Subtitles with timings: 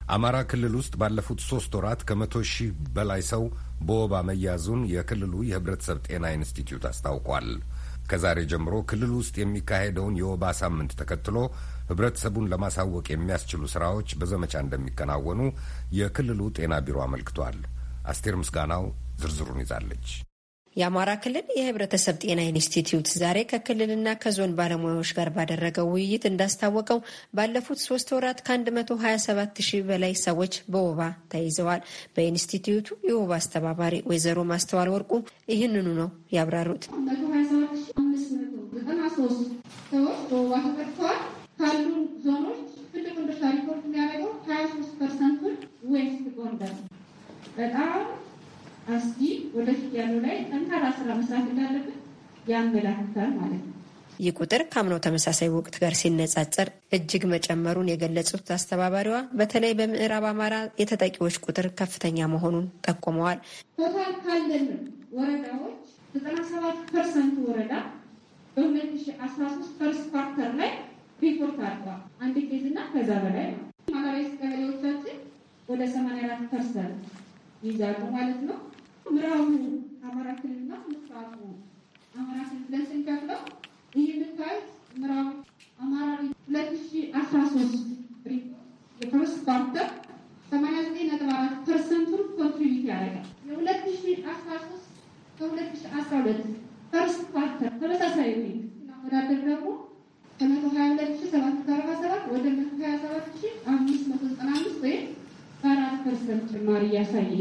[0.00, 3.42] አማራ ክልል ውስጥ ባለፉት ሶስት ወራት ከመቶ ሺህ በላይ ሰው
[3.86, 7.48] በወባ መያዙን የክልሉ የሕብረተሰብ ጤና ኢንስቲትዩት አስታውቋል።
[8.10, 11.36] ከዛሬ ጀምሮ ክልል ውስጥ የሚካሄደውን የወባ ሳምንት ተከትሎ
[11.90, 15.40] ህብረተሰቡን ለማሳወቅ የሚያስችሉ ስራዎች በዘመቻ እንደሚከናወኑ
[15.98, 17.58] የክልሉ ጤና ቢሮ አመልክቷል።
[18.12, 18.84] አስቴር ምስጋናው
[19.22, 20.06] ዝርዝሩን ይዛለች።
[20.76, 27.00] የአማራ ክልል የህብረተሰብ ጤና ኢንስቲትዩት ዛሬ ከክልልና ከዞን ባለሙያዎች ጋር ባደረገው ውይይት እንዳስታወቀው
[27.36, 31.00] ባለፉት ሶስት ወራት ከ127 ሺህ በላይ ሰዎች በወባ
[31.32, 31.82] ተይዘዋል።
[32.14, 35.12] በኢንስቲትዩቱ የወባ አስተባባሪ ወይዘሮ ማስተዋል ወርቁ
[35.52, 36.84] ይህንኑ ነው ያብራሩት።
[43.54, 45.54] ሪፖርት የሚያደርገው ሀያ ሶስት percent ኡን
[45.92, 46.72] West ጎንደር
[47.56, 47.92] በጣም
[48.88, 49.20] አስጊ
[49.54, 51.98] ወደፊት ያለው ላይ ጠንካራ ስራ መስራት እንዳለብን
[52.52, 53.76] ያመላክታል ማለት ነው።
[54.20, 61.36] ይህ ቁጥር ከአምናው ተመሳሳይ ወቅት ጋር ሲነጻጸር እጅግ መጨመሩን የገለጹት አስተባባሪዋ በተለይ በምዕራብ አማራ የተጠቂዎች
[61.44, 63.38] ቁጥር ከፍተኛ መሆኑን ጠቁመዋል።
[63.78, 64.66] total ካለን
[65.16, 65.78] ወረዳዎች
[66.14, 67.74] ዘጠና ሰባት percent ወረዳ
[68.56, 70.72] በሁለት ሺ አስራ ሶስት first quarter ላይ
[71.22, 73.60] ሪፖርት አድርጓል። አንድ case እና ከዛ በላይ ነው።
[73.92, 75.18] ማህበራዊ ቀበሌዎቻችን
[75.68, 77.00] ወደ ሰማንያ አራት percent
[77.62, 78.56] ይይዛሉ ማለት ነው።
[79.12, 79.48] ምዕራቡ
[80.06, 81.34] አማራ ክልልና ምስራቁ
[82.14, 83.40] አማራ ክልል ብለን ስንከፍለው
[83.96, 85.28] ይህ የምታዩት ምዕራቡ
[85.78, 86.08] አማራ
[86.44, 87.76] ሁለት ሺ አስራ ሶስት
[89.00, 89.88] የ first quarter
[90.50, 94.90] ሰማንያ ዘጠኝ ነጥብ አራት percent ኡን contribute ያደርጋል። የሁለት ሺ አስራ ሶስት
[95.38, 96.42] ከሁለት ሺ አስራ ሁለት
[96.92, 99.68] first quarter ተመሳሳይ ስናወዳደር ደግሞ
[100.38, 101.58] ከመቶ ሀያ ሁለት ሺ ሰባት
[102.32, 105.04] ወደ መቶ ሀያ ሰባት ሺ አምስት መቶ ዘጠና አምስት ወይም
[105.62, 107.32] በአራት percent ጭማሪ እያሳየ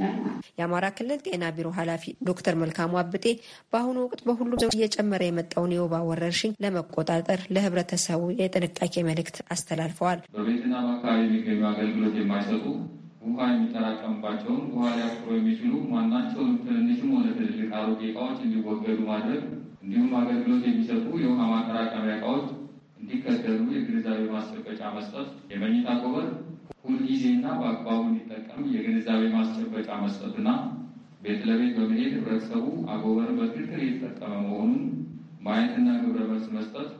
[0.00, 3.24] ይገኛል። የአማራ ክልል ጤና ቢሮ ኃላፊ ዶክተር መልካሙ አብጤ
[3.72, 11.20] በአሁኑ ወቅት በሁሉም ዘው እየጨመረ የመጣውን የወባ ወረርሽኝ ለመቆጣጠር ለህብረተሰቡ የጥንቃቄ መልእክት አስተላልፈዋል። በቤትና በአካባቢ
[11.24, 12.64] የሚገኙ አገልግሎት የማይሰጡ
[13.30, 19.42] ውሃ የሚጠራቀምባቸውን ውሃ ሊያፍሩ የሚችሉ ማናቸውም ትንንሽም ሆነ ትልልቅ አሮጌ እቃዎች እንዲወገዱ ማድረግ
[19.82, 22.46] እንዲሁም አገልግሎት የሚሰጡ የውሃ ማጠራቀሚያ እቃዎች
[23.02, 26.26] እንዲከደኑ የግንዛቤ ማስጨበጫ መስጠት፣ የመኝታ አጎበር
[27.42, 30.48] ሁልጊዜና በአግባቡ እንዲጠቀም የግንዛቤ ማስጨበጫ መስጠትና
[31.22, 34.82] ቤት ለቤት በመሄድ ህብረተሰቡ አጎበር በትክክል እየተጠቀመ መሆኑን
[35.40, 36.90] ማየትና ግብረ መልስ መስጠት፣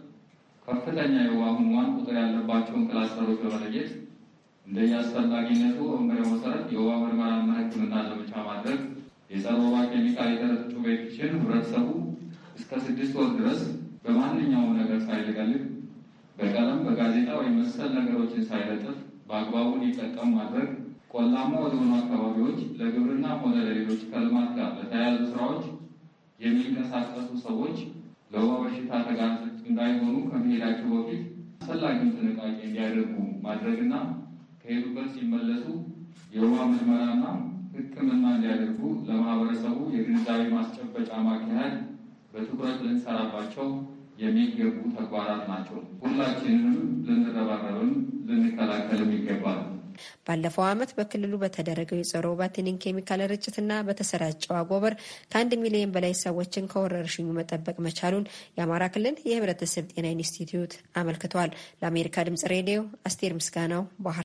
[0.62, 3.90] ከፍተኛ የወባ ህሙማን ቁጥር ያለባቸውን cluster ኦች በመለየት
[4.66, 8.80] እንደየአስፈላጊነቱ በመመሪያው መሰረት የወባ ምርመራና ሕክምና ዘመቻ ማድረግ፣
[9.32, 11.88] የጸረ ወባ ኬሚካል የተረጩ ቤቶችን ህብረተሰቡ
[12.58, 13.60] እስከ ስድስት ወር ድረስ
[14.06, 15.62] በማንኛውም ነገር ሳይለቀልቅ
[16.36, 18.98] በቀለም በጋዜጣ ወይም መሰል ነገሮችን ሳይለጥፍ
[19.30, 20.70] በአግባቡ እንዲጠቀሙ ማድረግ፣
[21.12, 25.64] ቆላማ ወደሆኑ አካባቢዎች ለግብርና ሆነ ለሌሎች ከልማት ጋር ለተያያዙ ስራዎች
[26.38, 27.76] የሚንቀሳቀሱ ሰዎች
[28.30, 31.22] ለወባ በሽታ ተጋላጭ እንዳይሆኑ ከመሄዳቸው በፊት
[31.60, 33.14] አስፈላጊውን ጥንቃቄ እንዲያደርጉ
[33.46, 33.94] ማድረግና
[34.62, 35.66] ከሄዱበት ሲመለሱ
[36.30, 37.24] የውሃ ምርመራና
[37.74, 41.74] ሕክምና እንዲያደርጉ ለማህበረሰቡ የግንዛቤ ማስጨበጫ ማካሄድ
[42.32, 43.68] በትኩረት ልንሰራባቸው
[44.20, 47.92] የሚገቡ ተግባራት ናቸው። ሁላችንንም ልንረባረብም
[48.30, 49.60] ልንከላከልም ይገባል።
[50.26, 54.94] ባለፈው ዓመት በክልሉ በተደረገው የጸረ ወባ ትንኝ ኬሚካል ርጭትና በተሰራጨው አጎበር
[55.32, 58.28] ከአንድ ሚሊዮን በላይ ሰዎችን ከወረርሽኙ መጠበቅ መቻሉን
[58.58, 62.78] የአማራ ክልል የሕብረተሰብ ጤና ኢንስቲትዩት አመልክቷል። ለአሜሪካ ድምጽ ሬዲዮ
[63.08, 64.18] አስቴር ምስጋናው ባህር